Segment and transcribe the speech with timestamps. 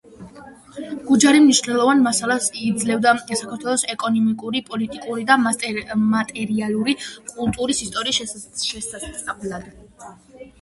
[1.09, 3.11] გუჯარი მნიშვნელოვან მასალას იძლევა
[3.41, 6.97] საქართველოს ეკონომიკური, პოლიტიკური და მატერიალური
[7.35, 8.35] კულტურის ისტორიის
[8.73, 9.71] შესასწავლად.